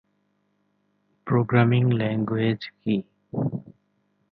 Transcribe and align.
Programming 1.27 1.83
language 1.99 2.61
কি? 2.79 2.95